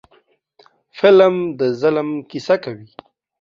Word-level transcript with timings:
فلم 0.97 1.35
د 1.59 1.61
ظلم 1.81 2.09
کیسه 2.29 2.55
کوي 2.63 2.87